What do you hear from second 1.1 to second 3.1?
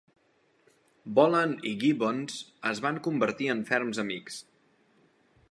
Bolland i Gibbons es van